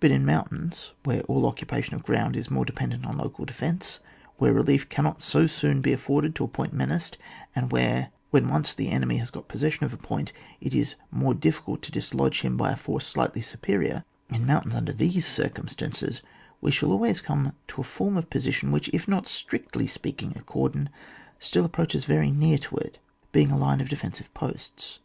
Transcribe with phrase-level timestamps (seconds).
[0.00, 4.00] But in mountains where all occupation cTf ground is more dependent on local defence,
[4.38, 7.18] where relief cannot so soon be afforded to a point menaced,
[7.54, 11.34] and where, when once the enemy has got possession of a point, it is more
[11.34, 16.22] difficult to dislodge him by a force slightly superior— in mountains, under these circumstances,
[16.62, 20.32] we shall always come to a form of posi tion which, if not strictly speaking
[20.34, 20.88] a cordon,
[21.38, 23.00] still approaches very near to it,
[23.32, 25.00] being a line of defensive posts.